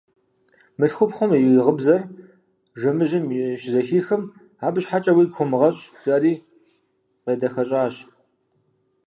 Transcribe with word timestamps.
Мылъхупхъум 0.77 1.31
и 1.37 1.39
гъыбзэр 1.65 2.01
жэмыжьым 2.79 3.25
щызэхихым:– 3.59 4.21
Абы 4.65 4.79
щхьэкӀэ 4.83 5.11
уигу 5.13 5.35
хомыгъэщӀ,– 5.35 5.81
жиӀэри 6.01 6.33
къедэхэщӀащ. 7.23 7.95